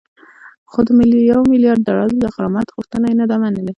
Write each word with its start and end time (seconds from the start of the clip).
خو 0.71 0.79
د 0.87 0.89
یو 1.31 1.39
میلیارد 1.51 1.81
ډالرو 1.89 2.15
د 2.21 2.25
غرامت 2.33 2.67
غوښتنه 2.75 3.05
یې 3.09 3.15
نه 3.21 3.25
ده 3.29 3.35
منلې 3.43 3.69